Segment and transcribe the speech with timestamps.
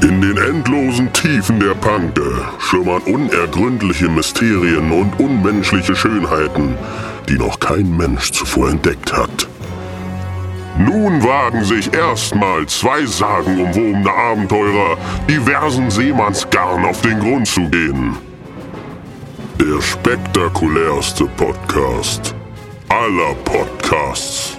[0.00, 2.22] In den endlosen Tiefen der Panke
[2.58, 6.76] schimmern unergründliche Mysterien und unmenschliche Schönheiten,
[7.28, 9.48] die noch kein Mensch zuvor entdeckt hat.
[10.78, 14.96] Nun wagen sich erstmal zwei sagenumwobene Abenteurer
[15.28, 18.16] diversen Seemannsgarn auf den Grund zu gehen.
[19.58, 22.34] Der spektakulärste Podcast
[22.88, 24.57] aller Podcasts.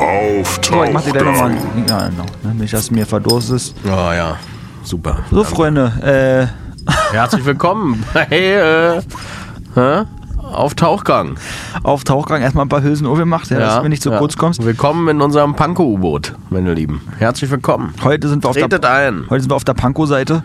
[0.00, 1.54] Auf So, ich mach dir gleich nochmal.
[1.54, 1.84] Tauchgang.
[1.86, 2.24] Ja, genau.
[2.42, 3.74] Ne, Nicht, dass du mir verdurstest.
[3.84, 4.36] Oh ja,
[4.82, 5.18] super.
[5.30, 9.02] So, Freunde, äh, Herzlich willkommen hey, äh,
[9.74, 10.04] hä?
[10.38, 11.36] auf Tauchgang.
[11.82, 14.18] auf Tauchgang erstmal ein paar Hülsen gemacht, ja, dass du nicht zu ja.
[14.18, 14.64] kurz kommst.
[14.64, 17.02] Willkommen in unserem Panko-U-Boot, meine Lieben.
[17.18, 17.92] Herzlich willkommen.
[18.02, 19.26] Heute sind wir auf der, Tretet ein.
[19.28, 20.42] heute sind wir auf der Pankow-Seite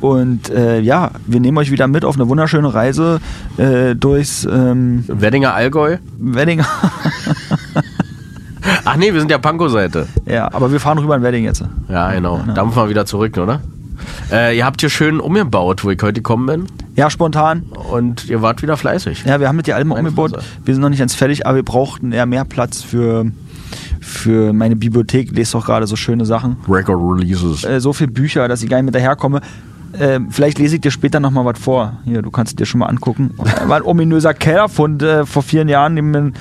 [0.00, 3.20] und äh, ja, wir nehmen euch wieder mit auf eine wunderschöne Reise
[3.58, 5.98] äh, durchs ähm, Weddinger Allgäu.
[6.18, 6.64] Wedding.
[8.84, 10.06] Ach nee, wir sind ja Panko-Seite.
[10.26, 11.64] ja, aber wir fahren rüber in Wedding jetzt.
[11.88, 12.40] Ja, genau.
[12.54, 13.60] Dampfen wir wieder zurück, oder?
[14.30, 16.66] Äh, ihr habt hier schön umgebaut, wo ich heute gekommen bin.
[16.96, 17.62] Ja, spontan.
[17.90, 19.24] Und ihr wart wieder fleißig.
[19.24, 20.32] Ja, wir haben mit die Alben umgebaut.
[20.64, 23.26] Wir sind noch nicht ganz fertig, aber wir brauchten eher mehr Platz für,
[24.00, 25.28] für meine Bibliothek.
[25.30, 26.56] Ich lese doch gerade so schöne Sachen.
[26.68, 27.64] Record Releases.
[27.64, 29.40] äh, so viele Bücher, dass ich gar nicht mit daherkomme.
[29.98, 31.98] Ähm, vielleicht lese ich dir später nochmal was vor.
[32.04, 33.34] Hier, du kannst dir schon mal angucken.
[33.66, 36.34] War ein ominöser Kellerfund äh, vor vielen Jahren, den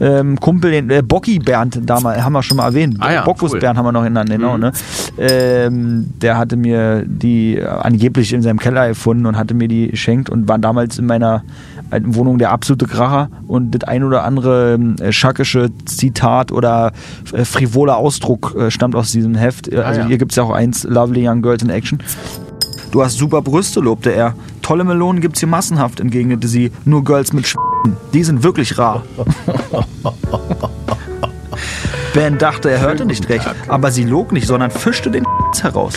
[0.00, 2.96] ähm, Kumpel, den äh, Bocki Bernd, damals haben wir schon mal erwähnt.
[3.00, 3.60] Ah ja, Bockus cool.
[3.60, 4.54] Bernd haben wir noch genannt, genau.
[4.54, 4.60] Mhm.
[4.60, 4.72] Ne?
[5.18, 9.88] Ähm, der hatte mir die äh, angeblich in seinem Keller gefunden und hatte mir die
[9.88, 11.42] geschenkt und war damals in meiner
[11.90, 16.92] alten Wohnung der absolute Kracher und das ein oder andere äh, schackische Zitat oder
[17.32, 19.68] äh, frivoler Ausdruck äh, stammt aus diesem Heft.
[19.68, 20.06] Äh, Also ja.
[20.06, 21.98] hier gibt es ja auch eins, Lovely Young Girls in Action.
[22.90, 24.34] Du hast super Brüste, lobte er.
[24.62, 26.72] Tolle Melonen gibt's hier massenhaft, entgegnete sie.
[26.84, 27.56] Nur Girls mit Sch
[28.12, 29.04] Die sind wirklich rar.
[32.12, 35.24] Ben dachte, er hörte nicht recht, aber sie log nicht, sondern fischte den
[35.62, 35.94] heraus.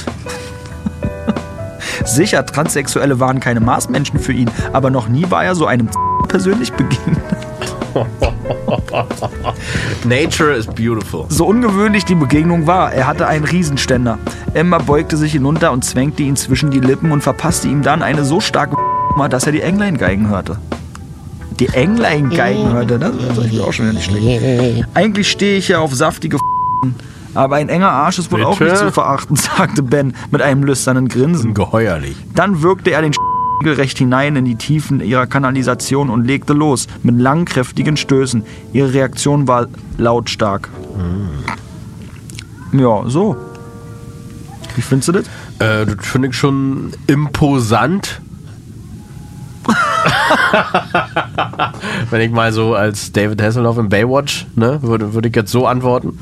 [2.06, 5.90] Sicher, Transsexuelle waren keine Maßmenschen für ihn, aber noch nie war er so einem
[6.28, 7.18] persönlich begegnet.
[10.06, 11.26] Nature is beautiful.
[11.30, 14.18] So ungewöhnlich die Begegnung war, er hatte einen Riesenständer.
[14.54, 18.24] Emma beugte sich hinunter und zwängte ihn zwischen die Lippen und verpasste ihm dann eine
[18.24, 18.76] so starke
[19.30, 20.58] dass er die Englein-Geigen hörte.
[21.60, 23.14] Die Englein-Geigen hörte, ne?
[23.28, 24.88] das ist auch schon wieder nicht schlecht.
[24.96, 26.40] Eigentlich stehe ich ja auf saftige
[27.36, 28.72] aber ein enger Arsch ist wohl auch Bitte?
[28.72, 31.50] nicht zu verachten, sagte Ben mit einem lüsternen Grinsen.
[31.50, 32.16] Ungeheuerlich.
[32.36, 33.14] Dann wirkte er den
[33.62, 38.44] recht hinein in die Tiefen ihrer Kanalisation und legte los mit langen, kräftigen Stößen.
[38.74, 40.70] Ihre Reaktion war lautstark.
[42.74, 43.36] Ja, so.
[44.76, 45.26] Wie findest du das?
[45.60, 48.22] Äh, das finde ich schon imposant.
[52.10, 55.68] Wenn ich mal so als David Hasselhoff im Baywatch, ne, würde, würde ich jetzt so
[55.68, 56.18] antworten.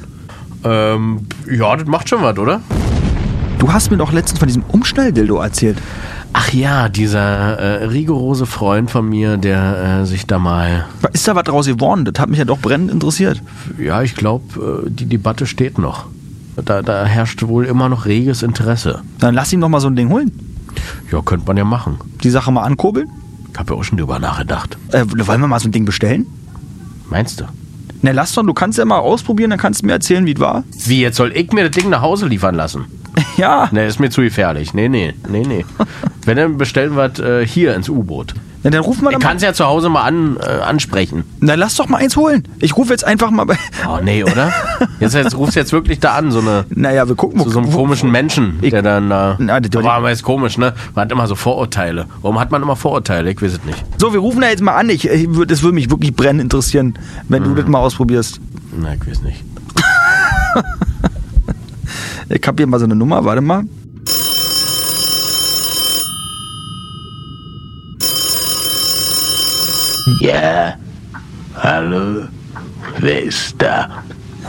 [0.64, 2.62] Ähm, ja, das macht schon was, oder?
[3.58, 5.78] Du hast mir doch letztens von diesem Umschnelldildo erzählt.
[6.34, 7.20] Ach ja, dieser
[7.60, 10.86] äh, rigorose Freund von mir, der äh, sich da mal.
[11.12, 12.06] Ist da was draus geworden?
[12.06, 13.42] Das hat mich ja doch brennend interessiert.
[13.78, 16.06] Ja, ich glaube, äh, die Debatte steht noch.
[16.64, 19.02] Da, da herrscht wohl immer noch reges Interesse.
[19.20, 20.32] Dann lass ihm doch mal so ein Ding holen.
[21.12, 21.98] Ja, könnte man ja machen.
[22.24, 23.10] Die Sache mal ankurbeln.
[23.52, 24.78] Ich habe ja auch schon drüber nachgedacht.
[24.92, 26.26] Äh, wollen wir mal so ein Ding bestellen?
[27.10, 27.46] Meinst du?
[28.02, 30.40] Na, lass doch, du kannst ja mal ausprobieren, dann kannst du mir erzählen, wie es
[30.40, 30.64] war.
[30.86, 32.86] Wie, jetzt soll ich mir das Ding nach Hause liefern lassen?
[33.38, 33.70] Ja.
[33.72, 34.74] Ne, ist mir zu gefährlich.
[34.74, 35.66] Nee, nee, nee, nee.
[36.26, 38.34] Wenn, dann bestellen wir äh, hier ins U-Boot.
[38.64, 39.36] Na, dann rufen wir Ich kann mal.
[39.38, 41.24] es ja zu Hause mal an, äh, ansprechen.
[41.40, 42.48] Na, lass doch mal eins holen.
[42.60, 43.58] Ich rufe jetzt einfach mal bei.
[43.90, 44.54] Oh, nee, oder?
[45.00, 46.66] Jetzt, jetzt rufst du jetzt wirklich da an, so eine...
[46.70, 49.36] Naja, wir gucken, Zu so einem wo- komischen Menschen, Ich- der dann da.
[49.40, 50.74] Na, das- aber aber ist komisch, ne?
[50.94, 52.06] Man hat immer so Vorurteile.
[52.22, 53.32] Warum hat man immer Vorurteile?
[53.32, 53.84] Ich weiß es nicht.
[53.98, 54.90] So, wir rufen da jetzt mal an.
[54.90, 56.94] Ich, ich würd- das würde mich wirklich brennend interessieren,
[57.30, 58.40] wenn du das mal ausprobierst.
[58.80, 59.44] Na, ich weiß nicht.
[62.34, 63.64] Ich hab hier mal so eine Nummer, warte mal.
[70.20, 70.76] Ja,
[71.56, 72.26] hallo,
[73.00, 74.04] wer ist da?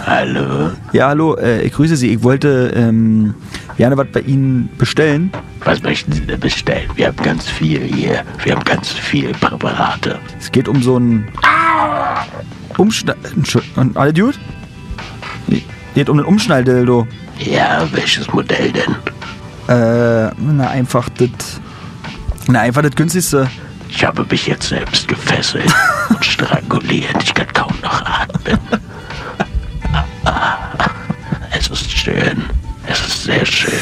[0.07, 2.09] Hallo, Ja, hallo, äh, ich grüße Sie.
[2.15, 3.35] Ich wollte ähm,
[3.77, 5.31] gerne was bei Ihnen bestellen.
[5.65, 6.89] was möchten Sie denn bestellen?
[6.97, 10.19] Wir haben ganz viel hier, wir haben ganz viele Präparate.
[10.41, 11.29] Es geht um so ein
[12.79, 13.17] Umschnall...
[13.37, 14.39] Entschuldigung, Alle Dude?
[15.95, 17.07] Geht um einen Umschnalldildo.
[17.39, 18.95] Ja, welches Modell denn?
[19.69, 21.29] Äh, na, einfach das...
[22.49, 23.49] Na, einfach das günstigste.
[23.89, 25.73] Ich habe mich jetzt selbst gefesselt
[26.09, 27.15] und stranguliert.
[27.23, 28.59] Ich kann kaum noch atmen.
[31.59, 32.45] Es ist schön.
[32.87, 33.73] Es ist sehr schön.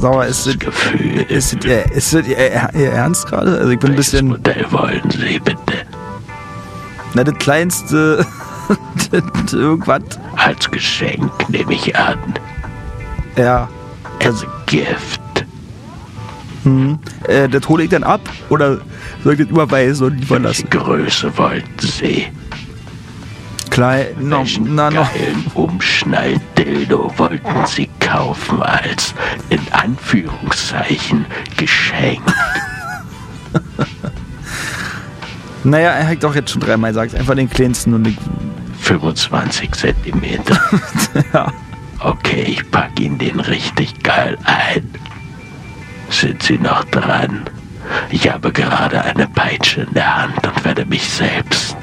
[0.00, 0.54] Sag mal, ist das...
[0.54, 1.26] Das Gefühl.
[1.28, 3.58] Ist das, Ihr- ist das Ihr, Ihr Ernst gerade?
[3.58, 4.28] Also ich bin ein Welches bisschen...
[4.28, 5.58] Modell wollen Sie bitte?
[7.14, 8.24] Na, das kleinste...
[9.52, 10.02] irgendwas...
[10.36, 12.18] Als Geschenk nehme ich an.
[13.36, 13.68] Ja.
[14.18, 15.20] Es Gift.
[17.26, 18.20] Äh, das hole ich dann ab
[18.50, 18.80] oder
[19.24, 20.70] soll ich das überweisen und liefern Welche lassen?
[20.70, 22.26] Größe wollten Sie?
[23.70, 25.10] Klein, no, Welchen na, noch.
[25.12, 29.14] geilen Umschnall-Dildo wollten Sie kaufen als,
[29.48, 31.24] in Anführungszeichen,
[31.56, 32.22] Geschenk?
[35.62, 38.16] Naja, er hat doch jetzt schon dreimal gesagt, einfach den kleinsten und ich,
[38.90, 40.60] 25 Zentimeter.
[41.32, 41.52] ja.
[42.00, 44.90] Okay, ich pack Ihnen den richtig geil ein.
[46.08, 47.44] Sind Sie noch dran?
[48.10, 51.76] Ich habe gerade eine Peitsche in der Hand und werde mich selbst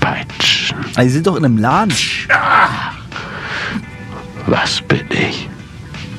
[0.00, 0.78] peitschen.
[0.96, 1.94] Also, die sind doch in einem Laden.
[4.46, 5.48] Was bin ich?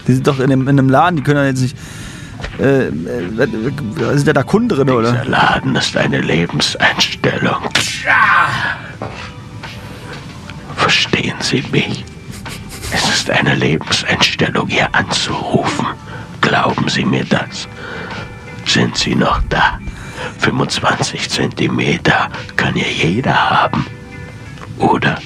[0.07, 1.77] Die sind doch in einem, in einem Laden, die können ja jetzt nicht.
[2.59, 2.91] Äh, äh,
[4.15, 5.11] sind ja da Kunden drin, oder?
[5.11, 7.69] Dieser Laden ist eine Lebenseinstellung.
[10.83, 12.03] Verstehen Sie mich?
[12.91, 15.87] Es ist eine Lebenseinstellung, hier anzurufen.
[16.41, 17.69] Glauben Sie mir das?
[18.65, 19.79] Sind Sie noch da?
[20.39, 23.85] 25 Zentimeter kann ja jeder haben.
[24.77, 25.21] Oder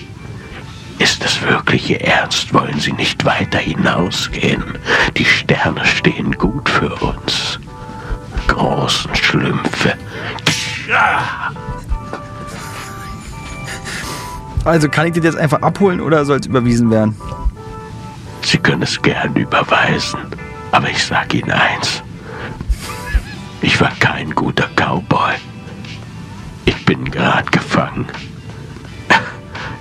[1.00, 2.54] ist es wirklich Ernst?
[2.54, 4.78] Wollen Sie nicht weiter hinausgehen?
[5.18, 7.60] Die Sterne stehen gut für uns.
[8.46, 9.96] Großen Schlümpfe.
[14.68, 17.16] Also kann ich das jetzt einfach abholen oder soll es überwiesen werden?
[18.42, 20.20] Sie können es gern überweisen.
[20.74, 22.04] Aber ich sag Ihnen eins.
[23.62, 25.36] Ich war kein guter Cowboy.
[26.66, 28.08] Ich bin gerade gefangen.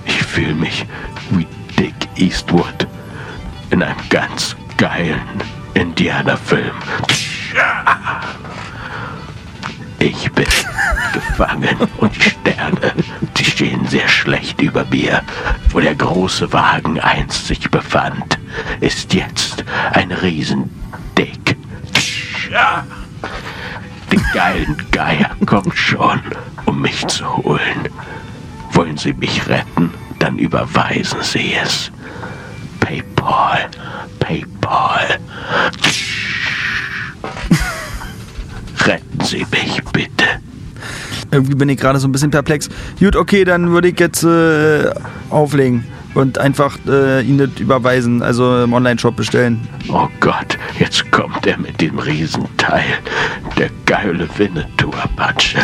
[0.05, 0.85] Ich fühle mich
[1.31, 1.47] wie
[1.77, 2.87] Dick Eastwood
[3.71, 5.19] in einem ganz geilen
[5.73, 6.75] Indianerfilm.
[9.99, 10.45] Ich bin
[11.13, 12.93] gefangen und die Sterne,
[13.37, 15.21] die stehen sehr schlecht über mir.
[15.69, 18.39] Wo der große Wagen einst sich befand,
[18.79, 19.63] ist jetzt
[19.93, 21.57] ein Riesendick.
[24.11, 26.21] Die geilen Geier kommen schon,
[26.65, 27.89] um mich zu holen.
[28.71, 31.91] Wollen Sie mich retten, dann überweisen Sie es.
[32.79, 33.69] Paypal,
[34.19, 35.19] Paypal.
[38.85, 40.36] Retten Sie mich bitte.
[41.37, 42.67] Irgendwie bin ich gerade so ein bisschen perplex.
[42.99, 44.89] Gut, okay, dann würde ich jetzt äh,
[45.29, 45.85] auflegen
[46.15, 49.67] und einfach äh, ihn das überweisen, also im Online-Shop bestellen.
[49.87, 52.85] Oh Gott, jetzt kommt er mit dem Riesenteil.
[53.55, 55.59] Der geile Winnetou-Apache.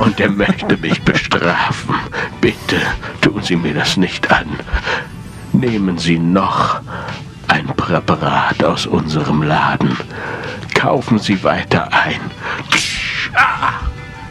[0.00, 1.94] Und er möchte mich bestrafen.
[2.40, 2.80] Bitte
[3.20, 4.48] tun Sie mir das nicht an.
[5.52, 6.80] Nehmen Sie noch
[7.46, 9.96] ein Präparat aus unserem Laden.
[10.74, 12.20] Kaufen Sie weiter ein.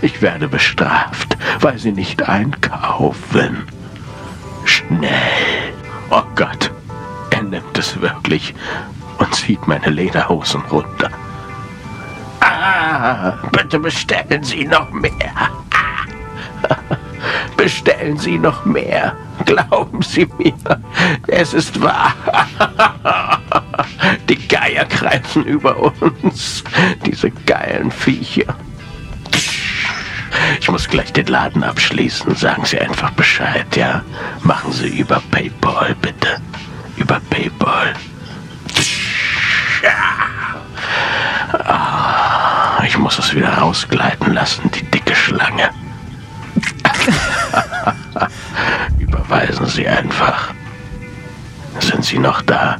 [0.05, 3.65] Ich werde bestraft, weil Sie nicht einkaufen.
[4.63, 5.73] Schnell.
[6.11, 6.69] Oh Gott,
[7.31, 8.53] er nimmt es wirklich
[9.17, 11.09] und zieht meine Lederhosen runter.
[12.39, 15.49] Ah, bitte bestellen Sie noch mehr.
[17.57, 19.15] Bestellen Sie noch mehr.
[19.43, 20.53] Glauben Sie mir,
[21.25, 22.13] es ist wahr.
[24.29, 26.63] Die Geier kreisen über uns.
[27.03, 28.55] Diese geilen Viecher.
[30.59, 32.35] Ich muss gleich den Laden abschließen.
[32.35, 34.03] Sagen Sie einfach Bescheid, ja?
[34.41, 36.39] Machen Sie über PayPal, bitte.
[36.97, 37.93] Über PayPal.
[41.65, 45.69] Ah, Ich muss es wieder rausgleiten lassen, die dicke Schlange.
[48.99, 50.53] Überweisen Sie einfach.
[51.79, 52.77] Sind Sie noch da?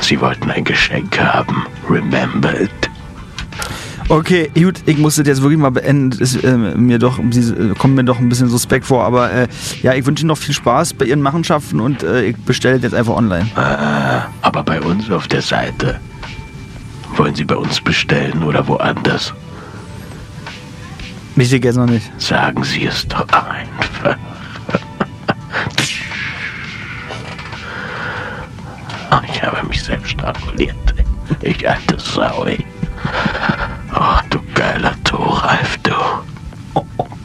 [0.00, 1.66] Sie wollten ein Geschenk haben.
[1.88, 2.70] Remember it.
[4.08, 6.10] Okay, gut, ich muss das jetzt wirklich mal beenden.
[6.10, 9.32] Das Ist, äh, mir doch, sie äh, kommt mir doch ein bisschen suspekt vor, aber
[9.32, 9.48] äh,
[9.82, 12.94] ja, ich wünsche Ihnen noch viel Spaß bei Ihren Machenschaften und äh, ich bestelle jetzt
[12.94, 13.46] einfach online.
[14.42, 16.00] Aber bei uns auf der Seite.
[17.16, 19.34] Wollen Sie bei uns bestellen oder woanders?
[21.34, 22.10] Wichtig jetzt noch nicht.
[22.20, 24.16] Sagen Sie es doch einfach.
[29.10, 30.76] Oh, ich habe mich selbst stranguliert.
[31.40, 32.64] Ich alte Sau, ey.
[33.98, 35.92] Oh, du geiler Thoralf, du.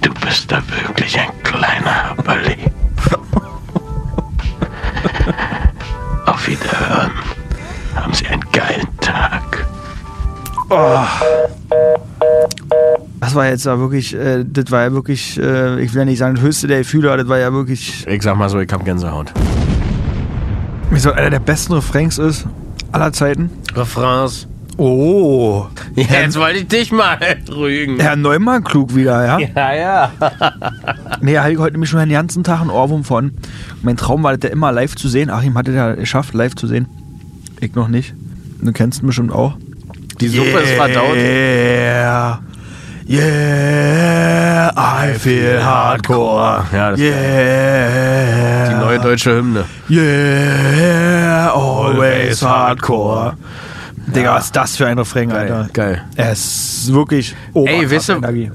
[0.02, 2.58] Du bist da wirklich ein kleiner Haberli.
[6.26, 7.12] Auf Wiederhören.
[7.96, 9.66] Haben Sie einen geilen Tag.
[13.20, 16.18] Das war jetzt ja wirklich, äh, das war ja wirklich, äh, ich will ja nicht
[16.20, 18.72] sagen, das höchste der Gefühle, aber das war ja wirklich, Ich sag mal so, ich
[18.72, 19.34] hab Gänsehaut.
[20.90, 22.46] wie so einer der besten Refrains ist
[22.94, 23.50] aller Zeiten.
[23.76, 24.48] Refrains.
[24.84, 27.20] Oh, Ja, jetzt wollte ich dich mal
[27.52, 28.00] rügen.
[28.00, 29.38] Herr Neumann klug wieder, ja?
[29.40, 30.12] Ja, ja.
[31.22, 33.32] Nee, ich heute nämlich schon den ganzen Tag einen Ohrwurm von.
[33.84, 35.30] Mein Traum war das ja immer live zu sehen.
[35.30, 36.88] Achim hatte ja geschafft, live zu sehen.
[37.60, 38.16] Ich noch nicht.
[38.60, 39.54] Du kennst ihn bestimmt auch.
[40.20, 41.16] Die Suppe ist verdaut.
[41.16, 42.40] Yeah.
[43.08, 46.66] Yeah, I feel hardcore.
[46.74, 48.70] Ja, das yeah.
[48.70, 49.66] Die neue deutsche Hymne.
[49.92, 53.34] Yeah, always hardcore.
[54.08, 55.70] Digga, was ist das für ein Refrain, Alter?
[55.74, 56.04] Geil.
[56.16, 58.52] Er ist wirklich Ey, du- Energie.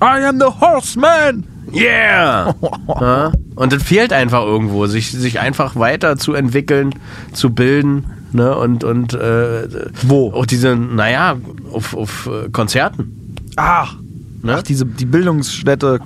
[0.00, 1.44] I am the horseman!
[1.72, 2.54] Yeah!
[3.00, 3.32] ja?
[3.56, 6.94] Und das fehlt einfach irgendwo, sich, sich einfach weiterzuentwickeln,
[7.32, 8.04] zu bilden.
[8.32, 8.54] Ne?
[8.54, 9.66] Und, und äh,
[10.02, 10.32] Wo?
[10.32, 11.36] auch diese, naja,
[11.72, 13.34] auf, auf äh, Konzerten.
[13.56, 13.94] Ach,
[14.42, 14.56] Ne?
[14.58, 15.98] ach diese, die Bildungsstätte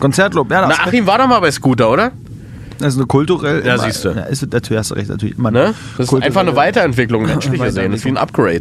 [0.00, 0.50] Konzertlob.
[0.50, 2.10] Ja, Na, Achim war doch mal bei Scooter, oder?
[2.78, 3.64] Das ist eine kulturell.
[3.64, 4.10] Ja, siehst du.
[4.10, 5.38] Ja, ist, natürlich hast du recht, natürlich.
[5.38, 5.74] Immer Ne?
[5.96, 7.92] Das ist einfach eine Weiterentwicklung, menschlich gesehen.
[7.92, 8.60] Das ist wie ein Upgrade.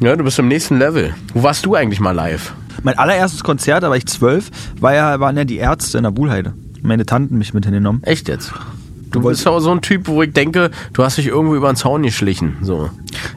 [0.00, 1.14] Ja, du bist im nächsten Level.
[1.34, 2.54] Wo warst du eigentlich mal live?
[2.82, 4.50] Mein allererstes Konzert, da war ich zwölf,
[4.80, 6.54] war ja, waren ja die Ärzte in der Buhlheide.
[6.82, 8.02] Meine Tanten mich mit hingenommen.
[8.04, 8.52] Echt jetzt?
[9.10, 11.76] Du bist auch so ein Typ, wo ich denke, du hast dich irgendwo über den
[11.76, 12.56] Zaun geschlichen.
[12.62, 12.90] So.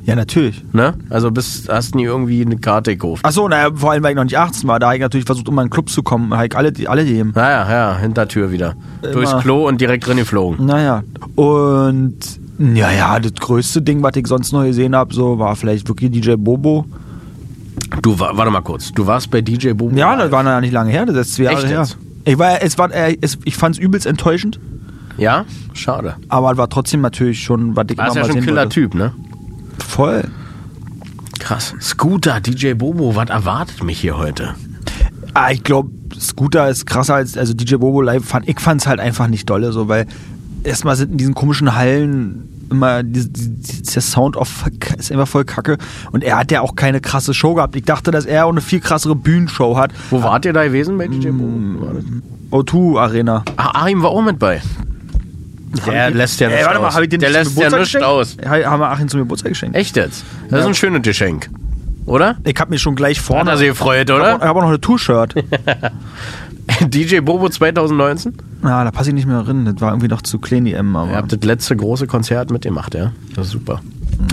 [0.06, 0.64] Ja, natürlich.
[0.74, 0.94] Ne?
[1.10, 3.26] Also bist, hast nie irgendwie eine Karte gekauft.
[3.26, 5.48] Achso, naja, vor allem, weil ich noch nicht 18 war, da habe ich natürlich versucht,
[5.50, 6.34] um in einen Club zu kommen.
[6.34, 7.32] Habe ich alle, die, alle gegeben.
[7.36, 8.76] Naja, ja, Hintertür wieder.
[9.02, 10.66] Durchs Klo und direkt drin geflogen.
[10.66, 11.04] Naja.
[11.36, 12.18] Und
[12.60, 16.12] ja, ja, das größte Ding, was ich sonst noch gesehen habe, so, war vielleicht wirklich
[16.12, 16.86] DJ Bobo.
[18.02, 18.92] Du, wa- warte mal kurz.
[18.92, 19.96] Du warst bei DJ Bobo.
[19.96, 21.80] Ja, das war noch nicht lange her, das ist zwei Jahre Echt her.
[21.80, 21.98] jetzt?
[22.26, 24.60] Ich, war, es war, äh, es, ich fand es übelst enttäuschend,
[25.18, 25.46] Ja?
[25.74, 26.16] Schade.
[26.30, 28.46] aber war trotzdem natürlich schon, was ich War immer ja schon ein wollte.
[28.48, 29.14] Killer-Typ, ne?
[29.80, 30.24] Voll.
[31.40, 31.76] Krass.
[31.82, 34.56] Scooter, DJ Bobo, was erwartet mich hier heute?
[35.34, 35.90] Ah, ich glaube,
[36.20, 39.50] Scooter ist krasser als, also DJ Bobo live fand, ich fand es halt einfach nicht
[39.50, 40.06] dolle, so, weil
[40.64, 44.66] erstmal sind in diesen komischen Hallen immer, die, die, der Sound of,
[44.98, 45.78] ist immer voll kacke
[46.12, 47.76] und er hat ja auch keine krasse Show gehabt.
[47.76, 49.92] Ich dachte, dass er auch eine viel krassere Bühnenshow hat.
[50.10, 51.94] Wo wart ihr da gewesen bei DJ Bobo?
[51.94, 52.04] Das?
[52.52, 53.44] O2 Arena.
[53.58, 54.62] Ah, Achim war auch mit bei.
[55.88, 56.96] Der lässt ja Ey, nicht warte mal, aus.
[56.96, 58.08] hab ich den Der lässt ja Geburtstag nicht geschenkt?
[58.08, 58.66] aus.
[58.66, 59.76] Haben wir Achim zum Geburtstag geschenkt.
[59.76, 60.24] Echt jetzt?
[60.50, 60.68] Das ist Ja.
[60.70, 61.50] ein schönes Geschenk.
[62.06, 62.38] Oder?
[62.44, 63.52] Ich hab mich schon gleich Hat vorne.
[63.52, 64.34] er sich gefreut, Ich oder?
[64.34, 65.36] habe auch noch eine Tour-Shirt.
[66.88, 68.34] DJ Bobo 2019?
[68.62, 69.66] Na, da passe ich nicht mehr drin.
[69.66, 70.96] Das war irgendwie noch zu klein, die M.
[70.96, 73.12] Aber Ihr habt das letzte große Konzert mitgemacht, ja?
[73.36, 73.82] Das ist super.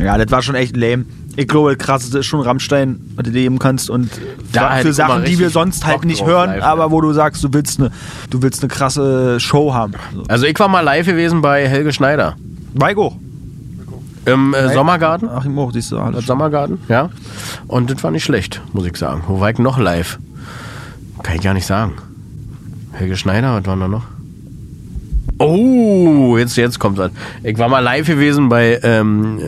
[0.03, 1.05] ja, das war schon echt lame.
[1.37, 3.89] Ich glaube, krasseste ist schon Rammstein, was du dir geben kannst.
[3.89, 4.11] Und
[4.53, 7.53] Da für Sachen, die wir sonst halt nicht hören, live, aber wo du sagst, du
[7.53, 7.91] willst eine,
[8.31, 9.95] du willst eine krasse Show haben.
[10.15, 10.25] So.
[10.29, 12.37] Also ich war mal live gewesen bei Helge Schneider.
[12.75, 13.17] Weigo.
[14.27, 15.29] Im äh, Sommergarten.
[15.29, 16.27] Achim auch, siehst du Im alles.
[16.27, 17.11] Sommergarten, ja.
[17.67, 19.23] Und das war nicht schlecht, muss ich sagen.
[19.27, 20.19] Wo war ich noch live?
[21.23, 21.95] Kann ich gar nicht sagen.
[22.93, 24.05] Helge Schneider, was war da noch?
[25.39, 27.13] Oh, jetzt, jetzt kommt was.
[27.43, 29.41] Ich war mal live gewesen bei ähm,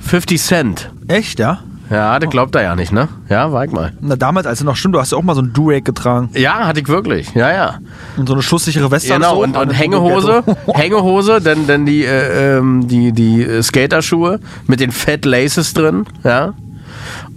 [0.00, 0.90] 50 Cent.
[1.08, 1.58] Echt, ja?
[1.90, 3.08] Ja, das glaubt er ja nicht, ne?
[3.30, 3.92] Ja, war ich mal.
[4.00, 6.28] Na, damals, als du noch stimmt, du hast ja auch mal so einen Durag getragen.
[6.34, 7.34] Ja, hatte ich wirklich.
[7.34, 7.78] Ja, ja.
[8.18, 9.14] Und so eine schusssichere Weste.
[9.14, 9.42] Genau, so.
[9.42, 14.92] und, und Hängehose, Hängehose, dann, dann die, äh, ähm, die, die äh, Skaterschuhe mit den
[14.92, 16.52] Fat Laces drin, ja.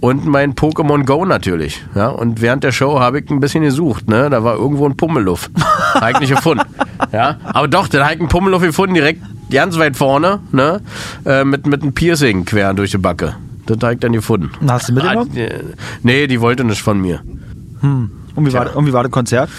[0.00, 2.08] Und mein Pokémon Go natürlich, ja.
[2.08, 4.28] Und während der Show habe ich ein bisschen gesucht, ne.
[4.28, 5.48] Da war irgendwo ein Pummeluff.
[5.94, 6.64] Habe ich nicht gefunden.
[7.12, 7.36] Ja.
[7.44, 10.80] Aber doch, dann habe ich einen Pummeluff gefunden, direkt ganz weit vorne, ne.
[11.24, 13.36] Äh, mit, mit einem Piercing quer durch die Backe.
[13.68, 14.50] Habe ich dann gefunden.
[14.60, 15.30] Na, hast du mitgenommen?
[15.36, 17.20] Ah, nee, die wollte nicht von mir.
[17.82, 19.50] Und wie, war, und wie war das Konzert?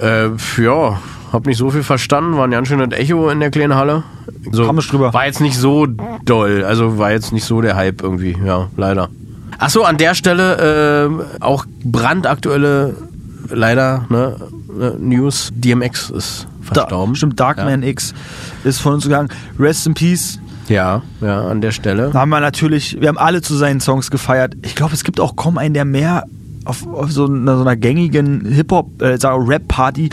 [0.00, 0.28] Äh,
[0.62, 0.98] ja,
[1.32, 4.04] hab nicht so viel verstanden, war ein ganz schönes Echo in der kleinen Halle.
[4.52, 5.12] So, Komm nicht drüber.
[5.12, 5.86] War jetzt nicht so
[6.24, 9.08] doll, also war jetzt nicht so der Hype irgendwie, ja, leider.
[9.58, 12.94] Achso, an der Stelle äh, auch brandaktuelle,
[13.50, 14.36] leider, ne,
[14.80, 17.14] äh, News, DMX ist verstorben.
[17.14, 18.14] Da, stimmt, Darkman X
[18.64, 19.28] ist von uns gegangen.
[19.58, 20.38] Rest in Peace.
[20.68, 22.10] Ja, ja, an der Stelle.
[22.12, 24.54] Da haben wir natürlich, wir haben alle zu seinen Songs gefeiert.
[24.62, 26.24] Ich glaube, es gibt auch kaum einen, der mehr
[26.64, 30.10] auf, auf so, einer, so einer gängigen Hip-Hop, äh, Rap-Party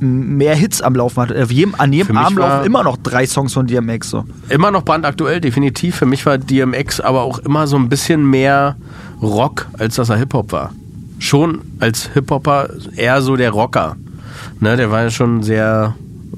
[0.00, 1.36] mehr Hits am Laufen hat.
[1.36, 4.10] Auf jedem, an jedem war- laufen immer noch drei Songs von DMX.
[4.10, 4.24] So.
[4.48, 5.94] Immer noch brandaktuell, definitiv.
[5.96, 8.74] Für mich war DMX aber auch immer so ein bisschen mehr
[9.22, 10.72] Rock, als dass er Hip-Hop war.
[11.20, 13.94] Schon als Hip-Hopper eher so der Rocker.
[14.58, 15.94] Ne, der war ja schon sehr,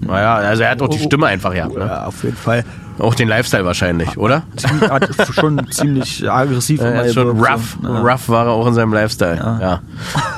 [0.07, 1.75] naja, also er hat auch die Stimme einfach gehabt.
[1.75, 1.87] Ne?
[1.87, 2.65] Ja, auf jeden Fall.
[2.99, 4.45] Auch den Lifestyle wahrscheinlich, oder?
[4.57, 6.81] Ziemlich- hat schon ziemlich aggressiv.
[6.81, 7.77] Ist schon rough.
[7.83, 7.89] so.
[7.89, 8.01] Ja.
[8.03, 9.37] Rough war er auch in seinem Lifestyle.
[9.37, 9.83] Ja.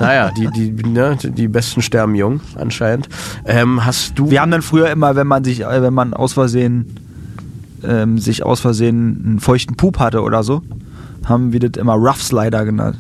[0.01, 3.09] Naja, die, die, ne, die Besten sterben jung, anscheinend.
[3.45, 4.31] Ähm, hast du.
[4.31, 6.97] Wir haben dann früher immer, wenn man sich, äh, wenn man aus Versehen
[7.85, 10.63] ähm, sich aus Versehen einen feuchten Pup hatte oder so,
[11.27, 12.97] haben wir das immer Rough Slider genannt.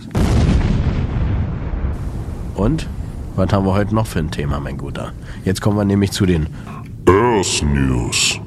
[2.54, 2.86] Und?
[3.36, 5.12] Was haben wir heute noch für ein Thema, mein Guter?
[5.44, 6.46] Jetzt kommen wir nämlich zu den
[7.06, 8.40] Earth News.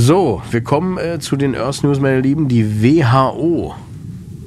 [0.00, 2.46] So, wir kommen äh, zu den Earth News, meine Lieben.
[2.46, 3.74] Die WHO.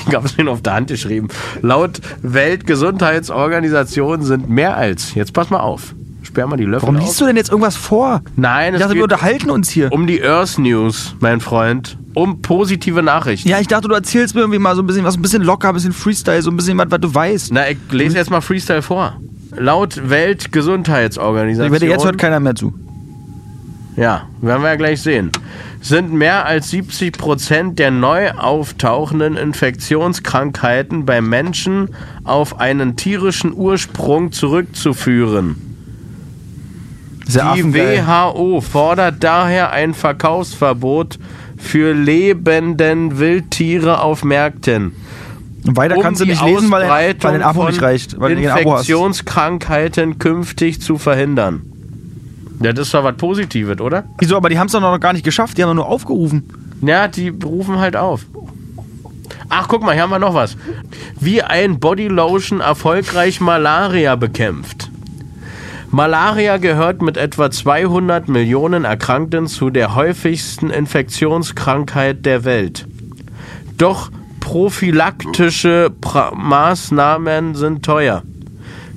[0.08, 1.28] Ich habe es mir auf der Hand geschrieben.
[1.62, 5.14] Laut Weltgesundheitsorganisation sind mehr als...
[5.16, 5.94] Jetzt pass mal auf.
[6.24, 7.04] Sperr mal die Löffel Warum auf.
[7.04, 8.22] liest du denn jetzt irgendwas vor?
[8.36, 9.92] Nein, Ich es dachte, wir unterhalten uns hier.
[9.92, 11.98] um die Earth News, mein Freund.
[12.18, 13.48] Um positive Nachrichten.
[13.48, 15.68] Ja, ich dachte, du erzählst mir irgendwie mal so ein bisschen was, ein bisschen locker,
[15.70, 17.52] ein bisschen Freestyle, so ein bisschen was, was du weißt.
[17.54, 19.22] Na, ich lese jetzt mal Freestyle vor.
[19.56, 21.68] Laut Weltgesundheitsorganisation...
[21.68, 22.74] Ich wette, jetzt hört keiner mehr zu.
[23.98, 25.32] Ja, werden wir ja gleich sehen.
[25.80, 31.90] Sind mehr als 70 Prozent der neu auftauchenden Infektionskrankheiten bei Menschen
[32.24, 35.56] auf einen tierischen Ursprung zurückzuführen.
[37.28, 37.74] Die.
[37.74, 41.20] WHO fordert daher ein Verkaufsverbot
[41.58, 44.94] für lebenden Wildtiere auf Märkten.
[45.64, 48.20] Weiter um kannst du nicht lesen, weil, dein Abo nicht reicht.
[48.20, 48.38] Weil.
[48.38, 51.62] Infektionskrankheiten künftig zu verhindern.
[52.62, 54.06] Ja, das ist doch was Positives, oder?
[54.20, 56.44] Wieso, aber die haben es doch noch gar nicht geschafft, die haben doch nur aufgerufen.
[56.82, 58.26] Ja, die rufen halt auf.
[59.50, 60.58] Ach, guck mal, hier haben wir noch was.
[61.20, 64.90] Wie ein Bodylotion erfolgreich Malaria bekämpft.
[65.90, 72.86] Malaria gehört mit etwa 200 Millionen Erkrankten zu der häufigsten Infektionskrankheit der Welt.
[73.78, 78.24] Doch prophylaktische pra Maßnahmen sind teuer.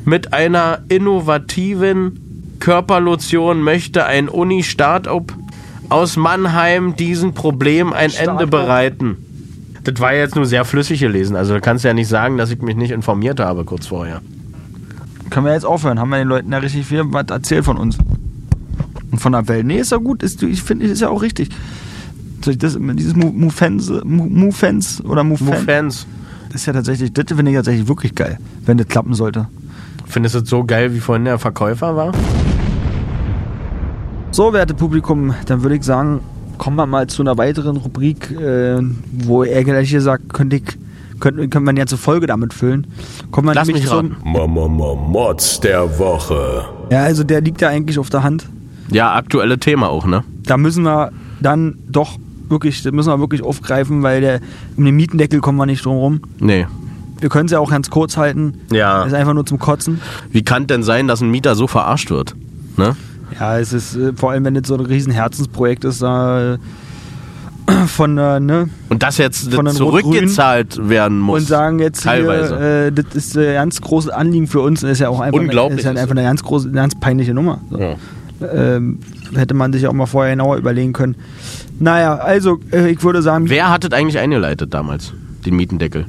[0.04, 5.32] Mit einer innovativen Körperlotion möchte ein Uni-Startup
[5.88, 9.16] aus Mannheim diesem Problem ein Ende bereiten.
[9.84, 11.36] Das war jetzt nur sehr flüssig gelesen.
[11.36, 14.20] Also du kannst ja nicht sagen, dass ich mich nicht informiert habe kurz vorher.
[15.30, 15.98] Können wir jetzt aufhören?
[16.00, 17.96] Haben wir den Leuten ja richtig viel was erzählt von uns.
[19.12, 19.64] Und von der Welt.
[19.66, 20.22] Nee, ist ja gut.
[20.22, 21.50] Ist, ich finde, ist ja auch richtig.
[22.46, 26.06] Ich das, dieses Mu- Mufens, Mu- Mufens oder Nur Mufen, Fans.
[26.48, 29.46] das ist ja tatsächlich, das finde ich tatsächlich wirklich geil, wenn das klappen sollte.
[30.06, 32.12] Findest du es so geil, wie vorhin der Verkäufer war?
[34.32, 36.20] So, werte Publikum, dann würde ich sagen,
[36.56, 38.78] kommen wir mal zu einer weiteren Rubrik, äh,
[39.12, 40.62] wo er gleich gesagt, könnte ich,
[41.20, 42.86] könnte, können wir eine ganze Folge damit füllen.
[43.30, 44.12] Kommen wir Lass nämlich mich.
[44.24, 46.64] Mama Mods der Woche.
[46.90, 48.46] Ja, also der liegt ja eigentlich auf der Hand.
[48.90, 50.24] Ja, aktuelle Thema auch, ne?
[50.42, 54.40] Da müssen wir dann doch wirklich, das müssen wir wirklich aufgreifen, weil der,
[54.76, 56.20] um den Mietendeckel kommen wir nicht drum rum.
[56.40, 56.66] Nee.
[57.20, 58.60] Wir können es ja auch ganz kurz halten.
[58.72, 59.04] Ja.
[59.04, 60.00] Ist einfach nur zum Kotzen.
[60.30, 62.34] Wie kann denn sein, dass ein Mieter so verarscht wird?
[62.76, 62.96] Ne?
[63.38, 66.58] Ja, es ist äh, vor allem, wenn das so ein riesen Herzensprojekt ist, da äh,
[67.86, 71.40] von äh, ne Und das jetzt den zurückgezahlt werden muss.
[71.40, 72.56] und sagen jetzt Teilweise.
[72.56, 74.80] hier, äh, das ist ein ganz großes Anliegen für uns.
[74.80, 76.98] Das ist ja auch einfach, Unglaublich Eine, ist ja einfach eine ganz große, eine ganz
[76.98, 77.60] peinliche Nummer.
[77.70, 77.78] So.
[77.78, 77.96] Ja.
[78.52, 79.00] Ähm,
[79.34, 81.14] hätte man sich auch mal vorher genauer überlegen können.
[81.78, 85.12] Naja, also äh, ich würde sagen, Wer hat das eigentlich eingeleitet damals?
[85.44, 86.06] Den Mietendeckel.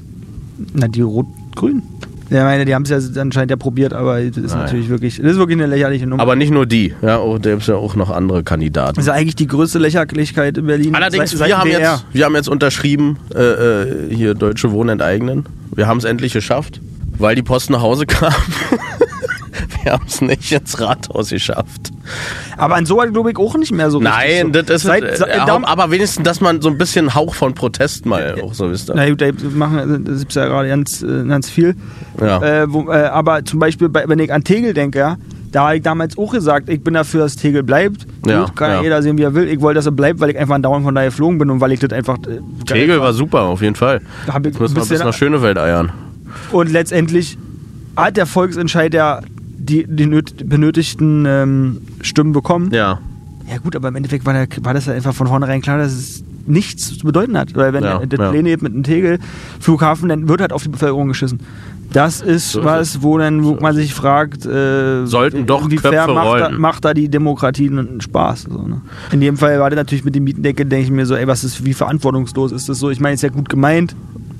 [0.73, 1.83] na die Rot-Grün.
[2.31, 4.63] Ja, meine, die haben es ja anscheinend ja probiert, aber das ist Naja.
[4.63, 6.23] natürlich wirklich, das ist wirklich eine lächerliche Nummer.
[6.23, 6.93] Aber nicht nur die.
[7.01, 8.95] Ja, auch, da gibt es ja auch noch andere Kandidaten.
[8.95, 10.95] das ist ja eigentlich die größte Lächerlichkeit in Berlin.
[10.95, 11.79] Allerdings, seit- wir, haben BR.
[11.81, 15.45] jetzt, wir haben jetzt unterschrieben, äh, äh, hier Deutsche Wohnen enteignen.
[15.75, 16.79] Wir haben es endlich geschafft,
[17.17, 18.33] weil die Post nach Hause kam.
[19.83, 21.91] wir haben es nicht ins Rathaus geschafft.
[22.57, 24.61] Aber an so hat, glaube ich, auch nicht mehr so richtig Nein, so.
[24.61, 27.53] das ist Seit, äh, seit, äh, aber wenigstens, dass man so ein bisschen Hauch von
[27.53, 28.91] Protest mal auch so wisst.
[28.93, 31.75] Na gut, da machen, das ist ja gerade ganz, äh, ganz viel.
[32.19, 32.41] Ja.
[32.41, 35.17] Äh, wo, äh, aber zum Beispiel, bei, wenn ich an Tegel denke, ja,
[35.51, 38.07] da habe ich damals auch gesagt, ich bin dafür, dass Tegel bleibt.
[38.25, 38.81] Ja, Gut, kann ja.
[38.81, 39.47] jeder sehen, wie er will.
[39.49, 41.71] Ich wollte, dass er bleibt, weil ich einfach dauernd von da geflogen bin und weil
[41.73, 42.17] ich das einfach.
[42.19, 44.01] Äh, Tegel war super, auf jeden Fall.
[44.25, 45.91] Da hab ich Jetzt müssen wir ein bis nach Schönewald eiern.
[46.51, 47.37] Und letztendlich
[47.97, 49.21] hat der Volksentscheid ja
[49.61, 52.71] die, die nöt- benötigten ähm, Stimmen bekommen.
[52.73, 52.99] Ja.
[53.49, 55.91] Ja gut, aber im Endeffekt war, der, war das ja einfach von vornherein klar, dass
[55.93, 57.53] es nichts zu bedeuten hat.
[57.55, 58.29] Weil wenn Ja, das ja.
[58.31, 61.39] Pläne mit einem Tegel-Flughafen, dann wird halt auf die Bevölkerung geschissen.
[61.93, 65.91] Das ist So ist was, wo dann wo man sich fragt, äh, Sollten doch Köpfe
[65.91, 66.61] macht da, rollen.
[66.61, 68.43] macht da die Demokratie einen Spaß.
[68.49, 68.81] So, ne?
[69.11, 71.43] In dem Fall war das natürlich mit dem Mietendeckel, denke ich mir so, ey, was
[71.43, 72.89] ist, wie verantwortungslos ist das so?
[72.89, 73.95] Ich meine, ist ja gut gemeint,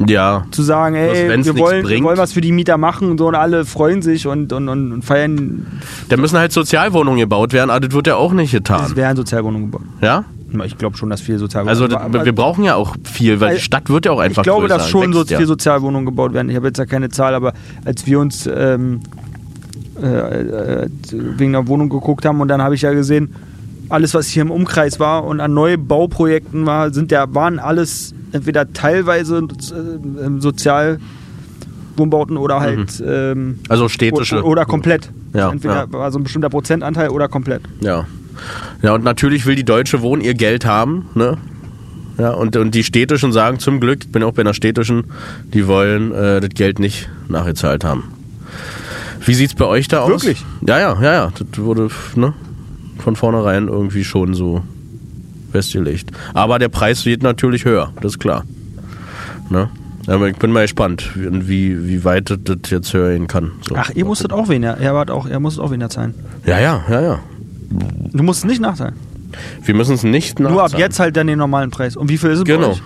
[0.08, 0.46] Ja.
[0.52, 3.28] zu sagen, ey, wenn's wir wollen, wir wollen was für die Mieter machen und so
[3.28, 5.66] und alle freuen sich und, und, und, und feiern.
[6.10, 8.96] Da müssen halt Sozialwohnungen gebaut werden, aber das wird ja auch nicht Es getan.
[8.96, 9.86] wären Sozialwohnungen gebaut.
[10.02, 10.24] Ja?
[10.66, 13.62] Ich glaube schon, dass viele Sozialwohnungen Also das, wir brauchen ja auch viel, weil die
[13.62, 15.38] Stadt wird ja auch einfach Ich glaube, größer, dass schon so ja.
[15.38, 16.50] viele Sozialwohnungen gebaut werden.
[16.50, 17.54] Ich habe jetzt ja keine Zahl, aber
[17.86, 19.02] als wir uns ähm,
[20.02, 23.36] äh, äh, wegen der Wohnung geguckt haben und dann habe ich ja gesehen,
[23.90, 28.72] alles, was hier im Umkreis war und an Neubauprojekten war, sind ja, waren alles entweder
[28.74, 34.38] teilweise äh, Sozialwohnbauten oder halt ähm, Also städtische.
[34.38, 35.12] oder, oder komplett.
[35.34, 35.92] Ja, entweder ja.
[35.92, 37.62] war so ein bestimmter Prozentanteil oder komplett.
[37.82, 38.06] Ja.
[38.82, 41.38] Ja, und natürlich will die Deutsche Wohnen ihr Geld haben, ne?
[42.18, 45.06] Ja, und, und die städtischen sagen zum Glück, ich bin auch bei einer städtischen,
[45.54, 48.04] die wollen äh, das Geld nicht nachgezahlt haben.
[49.26, 50.10] Wie sieht's bei euch da aus?
[50.10, 50.44] Wirklich?
[50.68, 51.32] Ja, ja, ja, ja.
[51.38, 52.34] Das wurde ne,
[53.00, 54.62] von vornherein irgendwie schon so
[55.52, 56.12] festgelegt.
[56.34, 58.44] Aber der Preis wird natürlich höher, das ist klar.
[59.50, 59.70] Ne?
[60.08, 63.52] Aber ich bin mal gespannt, wie, wie, weit das, jetzt höher gehen kann.
[63.68, 63.76] So.
[63.76, 64.78] Ach, ihr musstet auch weniger.
[64.78, 66.16] Er, wart auch, er musste auch weniger zahlen.
[66.46, 67.20] Ja, ja, ja, ja.
[68.14, 68.96] Du musst nicht nachzahlen.
[69.64, 70.80] Wir müssen es nicht Nur ab nachzahlen.
[70.80, 71.96] jetzt halt dann den normalen Preis.
[71.96, 72.78] Und wie viel ist es Genau.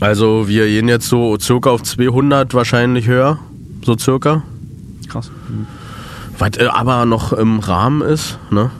[0.00, 3.38] Also wir gehen jetzt so circa auf 200 wahrscheinlich höher,
[3.84, 4.42] so circa.
[5.08, 5.30] Krass.
[6.38, 8.70] Was äh, aber noch im Rahmen ist, ne?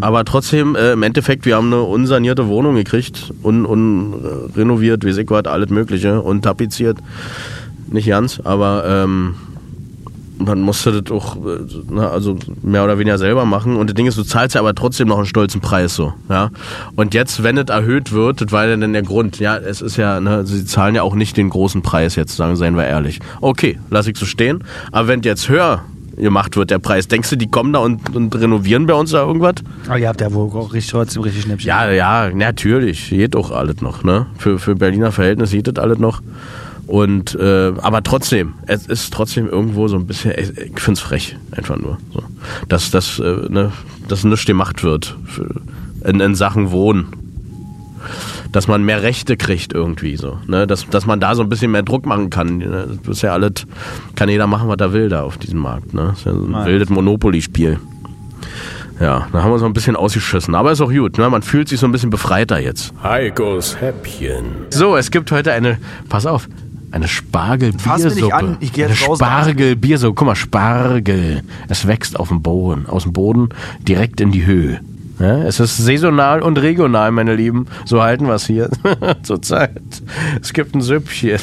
[0.00, 5.04] Aber trotzdem, äh, im Endeffekt, wir haben eine unsanierte Wohnung gekriegt, un, un äh, renoviert,
[5.04, 6.98] wie was, alles Mögliche und tapeziert.
[7.88, 9.36] Nicht ganz, aber ähm,
[10.38, 11.36] man musste das auch,
[11.90, 13.76] na, also mehr oder weniger selber machen.
[13.76, 16.50] Und das Ding ist, du zahlst ja aber trotzdem noch einen stolzen Preis so, ja.
[16.94, 19.38] Und jetzt, wenn es erhöht wird, das war ja dann der Grund.
[19.38, 22.56] Ja, es ist ja, ne, sie zahlen ja auch nicht den großen Preis jetzt, sagen,
[22.56, 23.20] seien wir ehrlich.
[23.40, 24.64] Okay, lass ich so stehen.
[24.92, 25.82] Aber wenn jetzt höher
[26.16, 29.24] gemacht wird, der Preis, denkst du, die kommen da und, und renovieren bei uns da
[29.24, 29.56] irgendwas?
[29.86, 31.68] Aber ihr habt ja wohl auch richtig, trotzdem richtig Schnäppchen.
[31.68, 33.10] Ja, ja, natürlich.
[33.10, 34.26] Geht auch alles noch, ne?
[34.38, 36.22] Für, für Berliner Verhältnisse geht das alles noch.
[36.86, 41.36] Und äh, aber trotzdem, es ist trotzdem irgendwo so ein bisschen, ich ich find's frech,
[41.50, 41.98] einfach nur.
[42.12, 42.22] So.
[42.68, 43.72] Dass das, äh, ne,
[44.08, 45.48] dass nichts gemacht wird für,
[46.04, 47.08] in, in Sachen Wohnen.
[48.52, 50.38] Dass man mehr Rechte kriegt irgendwie so.
[50.46, 50.68] Ne?
[50.68, 52.58] Dass, dass man da so ein bisschen mehr Druck machen kann.
[52.58, 52.98] Ne?
[53.02, 53.66] Das ist ja alles,
[54.14, 55.92] kann jeder machen, was er will da auf diesem Markt.
[55.92, 56.06] Ne?
[56.10, 56.66] Das ist ja so ein Nein.
[56.66, 57.80] wildes Monopoly-Spiel.
[59.00, 60.54] Ja, da haben wir uns noch ein bisschen ausgeschissen.
[60.54, 61.28] Aber ist auch gut, ne?
[61.28, 62.94] man fühlt sich so ein bisschen befreiter jetzt.
[63.02, 64.44] Heikos Häppchen.
[64.70, 66.48] So, es gibt heute eine, pass auf,
[66.92, 68.56] eine Spargel-Biersuppe.
[68.60, 69.16] ich geh jetzt eine.
[69.16, 70.14] Spargel-Biersuppe.
[70.14, 71.42] Guck mal, Spargel.
[71.68, 73.48] Es wächst auf dem Boden, aus dem Boden
[73.80, 74.80] direkt in die Höhe.
[75.18, 77.66] Ja, es ist saisonal und regional, meine Lieben.
[77.86, 78.68] So halten wir es hier
[79.22, 79.80] zurzeit.
[80.42, 81.40] Es gibt ein Süppchen.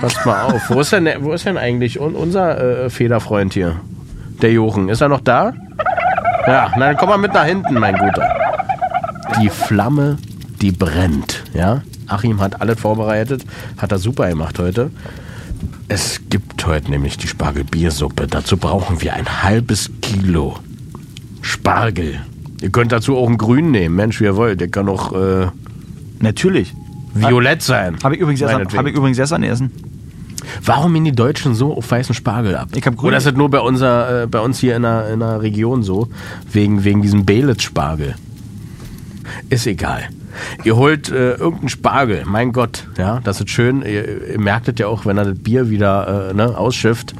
[0.00, 0.70] Passt mal auf.
[0.70, 3.76] Wo ist denn, wo ist denn eigentlich un- unser äh, Federfreund hier?
[4.42, 4.88] Der Jochen.
[4.88, 5.52] Ist er noch da?
[6.46, 8.28] Ja, na, dann komm mal mit nach hinten, mein Guter.
[9.42, 10.16] Die Flamme,
[10.62, 11.42] die brennt.
[11.54, 11.82] Ja?
[12.08, 13.44] Achim hat alles vorbereitet,
[13.76, 14.90] hat er super gemacht heute.
[15.88, 18.26] Es gibt heute nämlich die Spargelbiersuppe.
[18.26, 20.58] Dazu brauchen wir ein halbes Kilo
[21.40, 22.20] Spargel.
[22.60, 24.60] Ihr könnt dazu auch einen grün nehmen, Mensch, wie ihr wollt.
[24.60, 25.46] Der kann auch äh,
[26.20, 26.74] Natürlich.
[27.14, 27.96] violett sein.
[28.02, 28.78] Habe ich, übrigens Meinetwegen.
[28.78, 29.70] hab ich übrigens gestern essen.
[30.64, 32.68] Warum gehen die Deutschen so auf weißen Spargel ab?
[32.74, 35.40] Ich Oder ist das nur bei, unser, äh, bei uns hier in der, in der
[35.40, 36.08] Region so?
[36.50, 38.14] Wegen, wegen diesem Belitz-Spargel.
[39.50, 40.08] Ist egal.
[40.64, 43.82] Ihr holt äh, irgendeinen Spargel, mein Gott, ja, das ist schön.
[43.82, 47.14] Ihr, ihr merkt es ja auch, wenn er das Bier wieder äh, ne, ausschifft,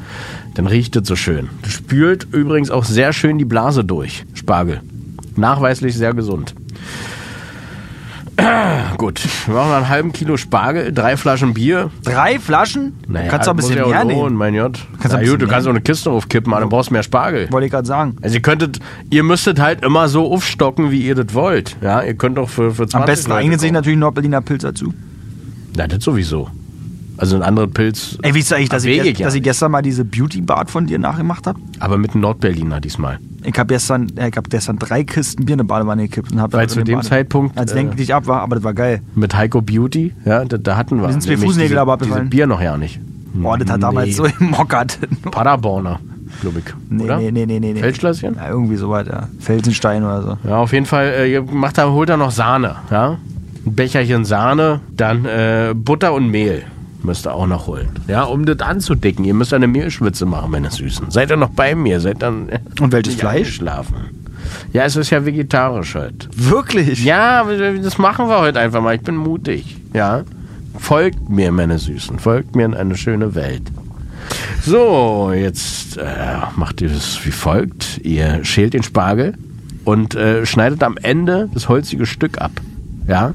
[0.54, 1.48] dann riecht es so schön.
[1.62, 4.80] Das spült übrigens auch sehr schön die Blase durch, Spargel.
[5.36, 6.54] Nachweislich sehr gesund.
[8.98, 12.94] Gut, wir machen einen halben Kilo Spargel, drei Flaschen Bier, Drei Flaschen?
[13.08, 14.36] naja, kannst du auch ein bisschen ja auch mehr lohnen, nehmen.
[14.36, 14.78] mein Gott.
[15.00, 17.02] Kannst du Na gut, du kannst auch eine Kiste draufkippen, aber dann brauchst du mehr
[17.02, 17.50] Spargel.
[17.50, 18.16] Wollte ich gerade sagen.
[18.22, 18.78] Also ihr könntet,
[19.10, 21.76] ihr müsstet halt immer so aufstocken, wie ihr das wollt.
[21.80, 24.94] Ja, ihr könnt doch für, für 20 Am besten eignet sich natürlich Nordberliner Pilz dazu.
[25.76, 26.48] Na, das sowieso.
[27.18, 30.04] Also ein anderer Pilz, Ey, wie ist eigentlich, dass, ich, dass ich gestern mal diese
[30.04, 31.58] Beauty-Bart von dir nachgemacht habe?
[31.80, 33.18] aber mit einem Nordberliner diesmal.
[33.44, 36.40] Ich habe gestern, äh, ich hab gestern drei Kisten Bier in eine Badewanne gekippt und
[36.40, 39.02] habe Weil zu dem Zeitpunkt, als äh, lenk nicht ab war, aber das war geil.
[39.16, 41.06] Mit Heiko Beauty, ja, da, da hatten wir.
[41.06, 42.30] Mir sind zwei Fußnägel aber diese abgefallen.
[42.30, 43.00] Bier noch ja nicht.
[43.34, 44.98] Boah, das hat damals so gemockert.
[45.30, 46.00] Paderborner,
[46.40, 46.64] glaube ich.
[46.88, 47.18] Nee, oder?
[47.18, 47.72] nee, nee, nee, nee.
[47.72, 47.80] nee.
[47.80, 48.36] Feldschlösschen?
[48.36, 49.28] Ja, irgendwie sowas, ja.
[49.40, 50.48] Felsenstein oder so.
[50.48, 53.18] Ja, auf jeden Fall, äh, macht da, holt da noch Sahne, ja.
[53.66, 56.64] Ein Becherchen Sahne, dann äh, Butter und Mehl
[57.02, 57.88] müsst ihr auch noch holen.
[58.08, 59.24] Ja, um das anzudicken.
[59.24, 61.10] Ihr müsst eine Mehlschwitze machen, meine Süßen.
[61.10, 62.00] Seid ihr noch bei mir?
[62.00, 62.48] Seid dann
[62.80, 63.54] Und welches Fleisch?
[63.54, 63.94] Schlafen.
[64.72, 66.28] Ja, es ist ja vegetarisch heute.
[66.34, 67.04] Wirklich?
[67.04, 68.94] Ja, das machen wir heute einfach mal.
[68.94, 69.76] Ich bin mutig.
[69.92, 70.22] Ja.
[70.78, 72.18] Folgt mir, meine Süßen.
[72.18, 73.62] Folgt mir in eine schöne Welt.
[74.62, 76.04] So, jetzt äh,
[76.56, 77.98] macht ihr es wie folgt.
[78.02, 79.34] Ihr schält den Spargel
[79.84, 82.52] und äh, schneidet am Ende das holzige Stück ab.
[83.06, 83.34] Ja?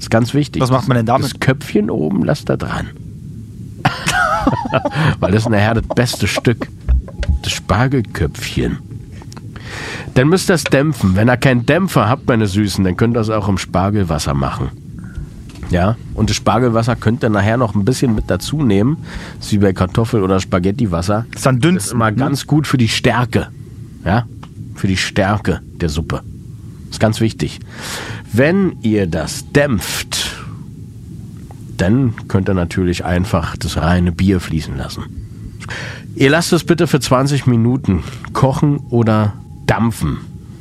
[0.00, 0.62] Ist ganz wichtig.
[0.62, 1.26] Was macht man denn damit?
[1.26, 2.88] Das Köpfchen oben lasst da dran.
[5.20, 6.68] Weil das ist nachher das beste Stück.
[7.42, 8.78] Das Spargelköpfchen.
[10.14, 11.14] Dann müsst ihr es dämpfen.
[11.16, 14.70] Wenn ihr keinen Dämpfer habt, meine Süßen, dann könnt ihr es auch im Spargelwasser machen.
[15.70, 18.96] Ja, und das Spargelwasser könnt ihr nachher noch ein bisschen mit dazu nehmen.
[19.36, 21.26] Das ist wie bei Kartoffel- oder Spaghettiwasser.
[21.32, 21.76] Ist dann dünn.
[21.76, 23.48] Das ist immer ganz gut für die Stärke.
[24.04, 24.26] Ja,
[24.74, 26.22] für die Stärke der Suppe.
[26.90, 27.60] Ist ganz wichtig.
[28.32, 30.36] Wenn ihr das dämpft,
[31.76, 35.04] dann könnt ihr natürlich einfach das reine Bier fließen lassen.
[36.14, 39.34] Ihr lasst es bitte für 20 Minuten kochen oder
[39.66, 40.18] dampfen.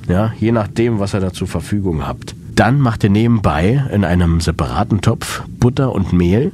[0.07, 2.35] Ja, je nachdem, was ihr da zur Verfügung habt.
[2.55, 6.51] Dann macht ihr nebenbei in einem separaten Topf Butter und Mehl.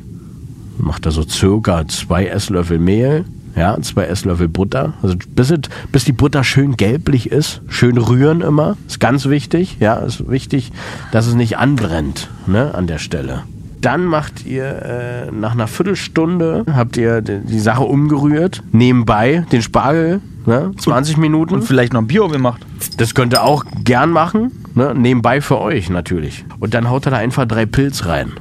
[0.77, 3.23] Macht da so circa zwei Esslöffel Mehl,
[3.55, 4.93] ja, zwei Esslöffel Butter.
[5.01, 5.59] Also bis, es,
[5.91, 7.61] bis die Butter schön gelblich ist.
[7.69, 8.77] Schön rühren immer.
[8.87, 9.77] Ist ganz wichtig.
[9.79, 10.71] Ja, ist wichtig,
[11.11, 13.43] dass es nicht anbrennt, ne, an der Stelle.
[13.81, 18.63] Dann macht ihr äh, nach einer Viertelstunde habt ihr die, die Sache umgerührt.
[18.71, 21.53] Nebenbei den Spargel, ne, 20 Minuten.
[21.53, 22.65] Und vielleicht noch ein Bier gemacht.
[22.97, 24.51] Das könnt ihr auch gern machen.
[24.73, 24.93] Ne?
[24.95, 26.45] Nebenbei für euch natürlich.
[26.59, 28.33] Und dann haut er da einfach drei Pilz rein.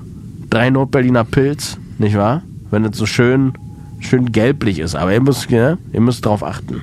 [0.50, 2.42] Drei Nordberliner Pilz, nicht wahr?
[2.70, 3.53] Wenn es so schön,
[4.06, 4.94] schön gelblich ist.
[4.94, 6.82] Aber ihr müsst, ja, ihr müsst drauf achten.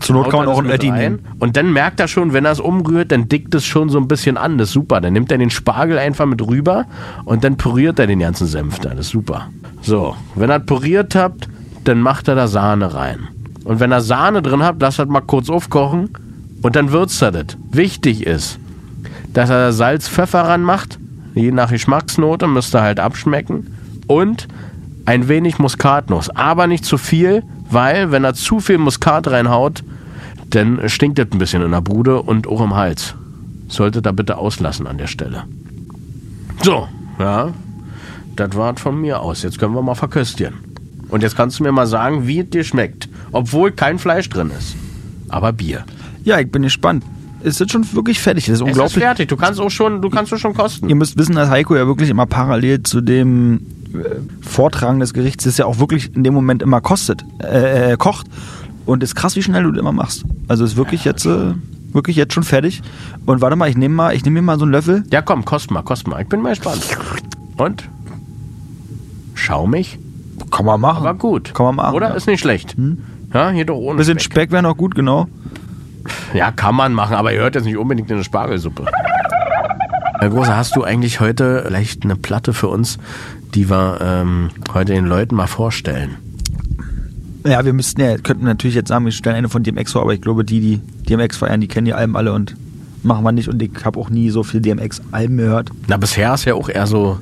[0.00, 0.98] Zur Not kann man er auch ein rein.
[0.98, 1.18] nehmen.
[1.38, 4.08] Und dann merkt er schon, wenn er es umrührt, dann dickt es schon so ein
[4.08, 4.58] bisschen an.
[4.58, 5.00] Das ist super.
[5.00, 6.86] Dann nimmt er den Spargel einfach mit rüber
[7.24, 8.90] und dann püriert er den ganzen Senf da.
[8.90, 9.48] Das ist super.
[9.80, 11.48] So, wenn ihr püriert habt,
[11.84, 13.28] dann macht er da Sahne rein.
[13.64, 16.10] Und wenn ihr Sahne drin habt, lasst das mal kurz aufkochen
[16.62, 17.56] und dann würzt er das.
[17.70, 18.58] Wichtig ist,
[19.32, 20.98] dass er da Salz, Pfeffer ranmacht.
[21.34, 23.74] Je nach Geschmacksnote müsst ihr halt abschmecken.
[24.06, 24.48] Und
[25.04, 26.30] ein wenig Muskatnuss.
[26.30, 29.82] Aber nicht zu viel, weil wenn er zu viel Muskat reinhaut,
[30.50, 33.14] dann stinkt das ein bisschen in der Bude und auch im Hals.
[33.68, 35.44] Solltet ihr bitte auslassen an der Stelle.
[36.62, 36.88] So,
[37.18, 37.50] ja.
[38.36, 39.42] Das war's von mir aus.
[39.42, 40.54] Jetzt können wir mal verköstigen.
[41.08, 43.08] Und jetzt kannst du mir mal sagen, wie es dir schmeckt.
[43.32, 44.74] Obwohl kein Fleisch drin ist.
[45.28, 45.84] Aber Bier.
[46.24, 47.04] Ja, ich bin gespannt.
[47.42, 48.44] Es ist schon wirklich fertig.
[48.46, 49.02] Das ist Es ist unglaublich.
[49.02, 49.28] fertig.
[49.28, 50.88] Du kannst auch schon, du kannst auch schon kosten.
[50.88, 53.60] Ihr müsst wissen, dass Heiko ja wirklich immer parallel zu dem
[54.42, 58.26] Vortragen des Gerichts, das ja auch wirklich in dem Moment immer kostet, äh, äh, kocht.
[58.84, 60.24] Und ist krass, wie schnell du das immer machst.
[60.48, 61.54] Also ist wirklich jetzt, äh,
[61.92, 62.82] wirklich jetzt schon fertig.
[63.26, 65.04] Und warte mal, ich nehme mal, ich nehme mir mal so einen Löffel.
[65.12, 66.20] Ja, komm, kost mal, kost mal.
[66.22, 66.82] Ich bin mal gespannt.
[67.58, 67.88] Und?
[69.34, 69.98] Schaumig,
[70.50, 71.06] Kann man machen.
[71.06, 71.54] aber gut.
[71.54, 71.94] Kann man machen.
[71.94, 72.08] Oder?
[72.10, 72.14] ja.
[72.14, 72.76] Ist nicht schlecht.
[73.32, 74.32] Ja, hier doch ohne bisschen Speck.
[74.32, 75.26] Speck wäre noch gut, genau.
[76.34, 78.84] Ja, kann man machen, aber ihr hört jetzt nicht unbedingt in eine Spargelsuppe.
[80.22, 82.98] Herr Große, hast du eigentlich heute vielleicht eine Platte für uns,
[83.56, 86.14] die wir ähm, heute den Leuten mal vorstellen?
[87.44, 90.14] Ja, wir müssten ja, könnten natürlich jetzt sagen, wir stellen eine von DMX vor, aber
[90.14, 92.54] ich glaube, die, die DMX feiern, die kennen die Alben alle und
[93.02, 93.48] machen wir nicht.
[93.48, 95.70] Und ich habe auch nie so viel DMX-Alben gehört.
[95.88, 97.18] Na, bisher ist ja auch eher so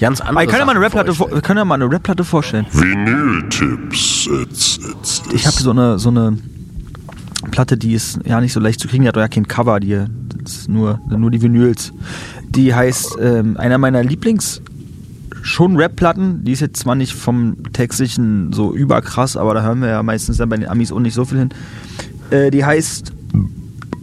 [0.00, 1.88] ganz Aber andere ich kann ja mal eine Rap-Platte vor, wir können ja mal eine
[1.88, 2.66] Rap-Platte vorstellen.
[2.72, 4.28] Vinyl-Tipps.
[4.42, 6.36] It's, it's, Ich habe so eine, so eine
[7.52, 9.78] Platte, die ist ja nicht so leicht zu kriegen, die hat auch ja kein Cover,
[9.78, 10.04] die
[10.42, 11.92] das ist nur, nur die Vinyls.
[12.50, 14.60] Die heißt, ähm, einer meiner Lieblings-
[15.42, 19.88] schon Rap-Platten, die ist jetzt zwar nicht vom textlichen so überkrass, aber da hören wir
[19.88, 21.48] ja meistens dann bei den Amis auch nicht so viel hin.
[22.30, 23.12] Äh, die heißt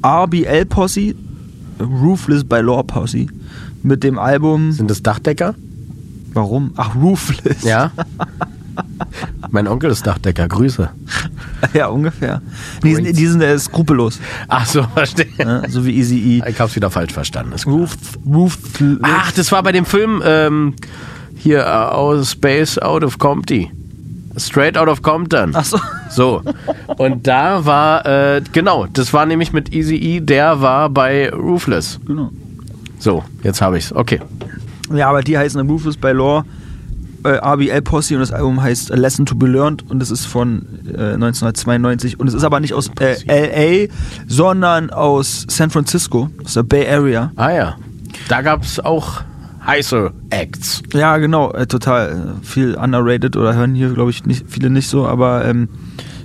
[0.04, 1.14] RBL Posse,
[1.80, 3.28] Roofless by Law Posse,
[3.84, 5.54] mit dem Album, Sind das Dachdecker?
[6.34, 6.72] warum?
[6.76, 7.64] Ach, Roofless.
[7.64, 7.92] Ja.
[9.52, 10.48] mein Onkel ist Dachdecker.
[10.48, 10.90] Grüße.
[11.74, 12.41] ja, ungefähr.
[12.84, 15.28] Die sind, die sind äh, skrupellos, Ach so, verstehe.
[15.38, 15.63] ne?
[15.70, 16.50] so wie Easy E.
[16.50, 17.54] Ich hab's wieder falsch verstanden.
[17.54, 17.76] Ist klar.
[17.78, 18.58] Roof, Roof,
[19.02, 20.76] Ach, das war bei dem Film ähm,
[21.36, 23.67] hier äh, aus Space Out of Compton.
[24.38, 25.52] Straight Out of Compton.
[25.54, 25.80] Ach so.
[26.10, 26.41] So.
[26.98, 32.00] Und da war, äh, genau, das war nämlich mit Easy E, der war bei Roofless.
[32.06, 32.30] Genau.
[33.00, 33.91] So, jetzt habe ich's.
[33.91, 34.20] Okay.
[34.93, 36.46] Ja, aber die heißen Ruthless by Law,
[37.28, 40.26] äh, RBL Posse und das Album heißt A Lesson to Be Learned und es ist
[40.26, 43.94] von äh, 1992 und es ist aber nicht aus äh, LA,
[44.28, 47.32] sondern aus San Francisco, aus der Bay Area.
[47.36, 47.76] Ah ja.
[48.30, 49.22] Da gab's auch
[49.66, 50.82] heiße Acts.
[50.94, 54.88] Ja, genau, äh, total äh, viel underrated oder hören hier, glaube ich, nicht, viele nicht
[54.88, 55.70] so, aber ähm,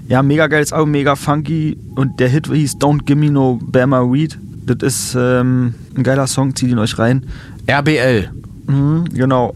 [0.09, 4.39] ja, mega geiles Album, mega funky und der Hit hieß Don't Gimme No Bama Weed.
[4.65, 7.27] Das ist ähm, ein geiler Song, zieht ihn euch rein.
[7.69, 8.31] RBL.
[8.67, 9.55] Mhm, genau.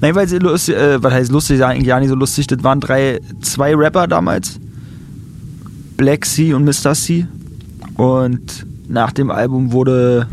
[0.00, 2.46] Nein, weil sie lustig, äh, was heißt lustig, eigentlich ja nicht so lustig.
[2.46, 4.58] Das waren drei, zwei Rapper damals.
[5.96, 6.94] Black C und Mr.
[6.94, 7.26] C.
[7.96, 10.26] Und nach dem Album wurde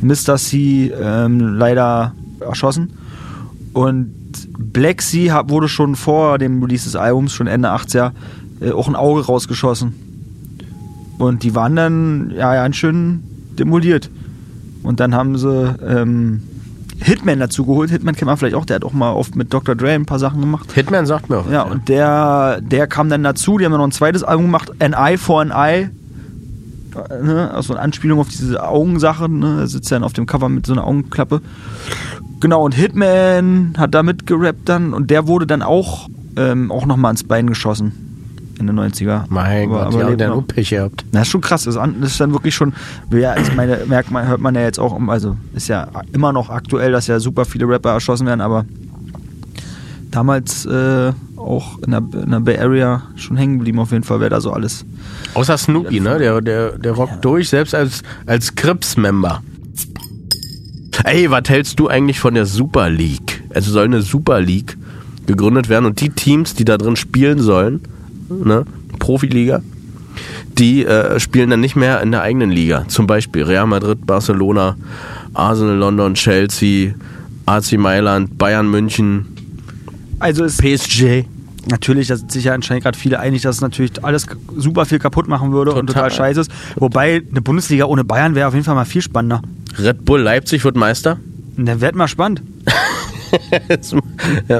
[0.00, 0.36] Mr.
[0.36, 2.90] C ähm, leider erschossen.
[3.72, 4.12] Und
[4.58, 8.10] Black Sea hab- wurde schon vor dem Release des Albums, schon Ende 80er,
[8.60, 9.94] äh, auch ein Auge rausgeschossen.
[11.18, 13.22] Und die waren dann ja ganz schön
[13.58, 14.10] demoliert.
[14.82, 16.42] Und dann haben sie ähm,
[17.02, 17.90] Hitman dazu geholt.
[17.90, 19.74] Hitman kennt man vielleicht auch, der hat auch mal oft mit Dr.
[19.74, 20.72] Dre ein paar Sachen gemacht.
[20.72, 21.50] Hitman sagt mir auch.
[21.50, 24.72] Ja, und der, der kam dann dazu, die haben dann noch ein zweites Album gemacht,
[24.78, 25.90] An Eye for an Eye.
[27.22, 27.50] Ne?
[27.52, 29.60] Also eine Anspielung auf diese Augensache, ne?
[29.60, 31.40] Er sitzt dann auf dem Cover mit so einer Augenklappe.
[32.40, 37.12] Genau, und Hitman hat da mitgerappt dann und der wurde dann auch, ähm, auch nochmal
[37.12, 38.11] ins Bein geschossen.
[38.62, 39.24] In den 90er.
[39.28, 40.42] Mein Aber- Gott, aber ja, lebt der hat noch.
[40.42, 41.04] nur Pech gehabt.
[41.10, 41.64] Na, ist schon krass.
[41.64, 42.72] Das ist, an- das ist dann wirklich schon,
[43.10, 46.48] ja, ich meine, merkt man, hört man ja jetzt auch, also ist ja immer noch
[46.48, 48.64] aktuell, dass ja super viele Rapper erschossen werden, aber
[50.12, 54.20] damals äh, auch in der, in der Bay Area schon hängen geblieben auf jeden Fall,
[54.20, 54.84] wer da so alles.
[55.34, 56.18] Außer Snoopy, ne?
[56.18, 59.42] Der, der, der rockt durch, selbst als, als Crips-Member.
[61.04, 63.42] Ey, was hältst du eigentlich von der Super League?
[63.54, 64.76] Also soll eine Super League
[65.26, 67.80] gegründet werden und die Teams, die da drin spielen sollen,
[68.44, 68.64] ne?
[68.98, 69.60] Profiliga,
[70.58, 72.84] die äh, spielen dann nicht mehr in der eigenen Liga.
[72.88, 74.76] Zum Beispiel Real Madrid, Barcelona,
[75.34, 76.92] Arsenal, London, Chelsea,
[77.46, 79.26] AC Mailand, Bayern München,
[80.18, 81.24] Also ist PSG.
[81.70, 84.98] natürlich, da sind sich ja anscheinend gerade viele einig, dass es natürlich alles super viel
[84.98, 86.04] kaputt machen würde und Total.
[86.08, 86.50] total scheiße ist.
[86.76, 89.42] Wobei eine Bundesliga ohne Bayern wäre auf jeden Fall mal viel spannender.
[89.78, 91.18] Red Bull Leipzig wird Meister.
[91.56, 92.42] Dann wird mal spannend.
[93.68, 93.92] das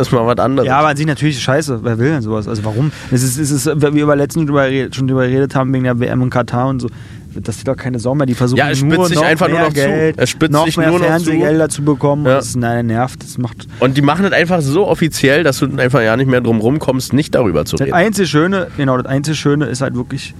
[0.02, 0.66] ist mal was anderes.
[0.66, 1.80] Ja, aber an sich natürlich scheiße.
[1.82, 2.48] Wer will denn sowas?
[2.48, 2.90] Also warum?
[3.10, 5.98] Es ist, es ist, wie wir über letztens drüber, schon drüber geredet haben, wegen der
[6.00, 6.88] WM in Katar und so.
[7.34, 8.26] Das ist doch keine Sau mehr.
[8.26, 9.80] Die versuchen Ja, es spitzt nur sich noch einfach nur mehr noch zu.
[9.80, 11.10] Geld, Es spitzt noch sich mehr nur noch zu.
[11.12, 12.26] Fernsehgelder zu bekommen.
[12.26, 12.34] Ja.
[12.34, 13.22] Das nein, nervt.
[13.22, 13.66] Das macht.
[13.80, 17.14] Und die machen das einfach so offiziell, dass du einfach ja nicht mehr drum rumkommst,
[17.14, 17.94] nicht darüber zu Das reden.
[17.94, 20.34] einzige Schöne, genau, das einzige Schöne ist halt wirklich,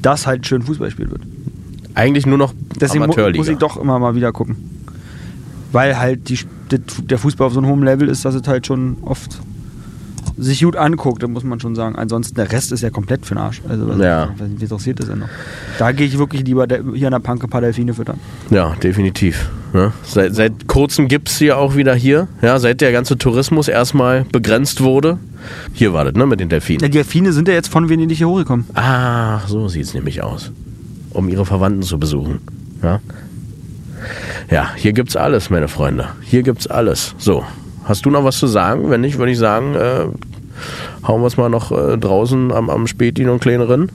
[0.00, 1.20] dass halt schön Fußball gespielt wird.
[1.94, 3.36] Eigentlich nur noch Deswegen Amateurliga.
[3.38, 4.56] muss ich doch immer mal wieder gucken.
[5.72, 6.46] Weil halt die, das-
[6.78, 9.40] der Fußball auf so einem hohen Level ist, dass es halt schon oft
[10.38, 11.96] sich gut anguckt, da muss man schon sagen.
[11.96, 13.60] Ansonsten, der Rest ist ja komplett für den Arsch.
[13.68, 14.30] Also, was, Ja.
[14.38, 15.28] was, interessiert das denn noch?
[15.78, 18.18] Da gehe ich wirklich lieber hier an der Panke ein paar Delfine füttern.
[18.48, 19.50] Ja, definitiv.
[19.74, 19.92] Ja.
[20.02, 22.26] Seit, seit kurzem gibt es sie auch wieder hier.
[22.40, 25.18] Ja, seit der ganze Tourismus erstmal begrenzt wurde.
[25.74, 26.80] Hier war das, ne, mit den Ja, Delfinen.
[26.86, 28.64] die Delfine sind ja jetzt von Venedig hier hochgekommen.
[28.74, 30.50] Ach, so sieht es nämlich aus.
[31.10, 32.38] Um ihre Verwandten zu besuchen.
[32.82, 33.00] Ja,
[34.50, 36.08] ja hier gibt's alles, meine Freunde.
[36.22, 37.14] Hier gibt's alles.
[37.18, 37.44] So,
[37.84, 38.90] hast du noch was zu sagen?
[38.90, 40.06] Wenn nicht, würde ich sagen, äh,
[41.06, 43.90] hauen wir es mal noch äh, draußen am, am Späti und kleineren.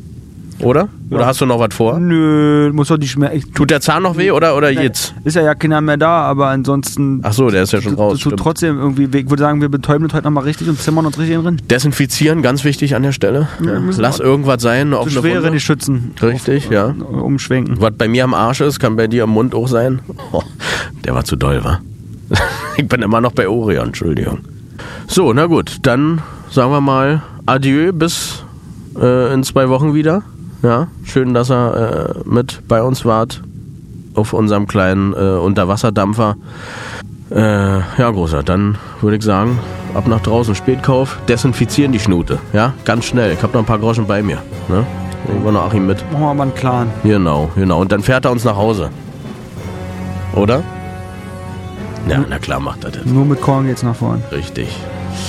[0.60, 0.88] Oder?
[1.12, 1.26] Oder Ja.
[1.28, 2.00] hast du noch was vor?
[2.00, 3.54] Nö, muss doch die Schmerzen.
[3.54, 5.14] Tut der Zahn noch weh oder, oder jetzt?
[5.26, 7.20] Ist ja ja keiner mehr da, aber ansonsten.
[7.24, 8.20] Ach so, der ist ja schon raus.
[8.22, 11.20] tut trotzdem irgendwie, ich würde sagen, wir betäuben das heute nochmal richtig und zimmern uns
[11.20, 11.62] richtig drin.
[11.70, 13.50] Desinfizieren, ganz wichtig an der Stelle.
[13.64, 14.94] Ja, Lass irgendwas sein.
[14.94, 15.52] Auf eine schwere Wunde.
[15.52, 16.14] die Schützen.
[16.22, 16.86] Richtig, ja.
[16.88, 17.76] Umschwenken.
[17.82, 20.00] Was bei mir am Arsch ist, kann bei dir am Mund auch sein.
[20.32, 20.42] Oh,
[21.04, 21.80] der war zu doll, wa?
[22.78, 24.40] ich bin immer noch bei Orion, Entschuldigung.
[25.08, 28.44] So, na gut, dann sagen wir mal Adieu bis
[29.00, 30.24] äh, in zwei Wochen wieder.
[30.66, 33.40] Ja, schön, dass ihr äh, mit bei uns wart
[34.16, 36.38] auf unserem kleinen äh, Unterwasserdampfer.
[37.30, 39.60] Äh, ja, großer, dann würde ich sagen,
[39.94, 42.40] ab nach draußen, Spätkauf, desinfizieren die Schnute.
[42.52, 43.32] Ja, ganz schnell.
[43.34, 44.40] Ich habe noch ein paar Groschen bei mir.
[44.68, 44.88] Ne?
[45.28, 46.04] Irgendwo noch Achim mit.
[46.12, 46.88] Machen wir mal einen Clan.
[47.04, 47.82] Genau, genau.
[47.82, 48.90] Und dann fährt er uns nach Hause.
[50.34, 50.64] Oder?
[52.10, 53.06] Ja, na klar macht er das.
[53.06, 54.24] Nur mit Korn geht's nach vorn.
[54.32, 54.76] Richtig.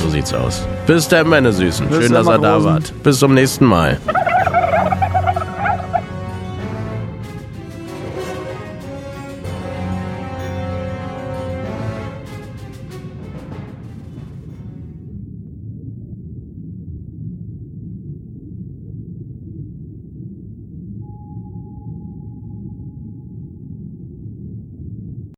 [0.03, 0.67] So sieht's aus.
[0.87, 1.89] Bis dann, meine Süßen.
[1.89, 2.95] Bis Schön, dass ihr da wart.
[3.03, 3.99] Bis zum nächsten Mal.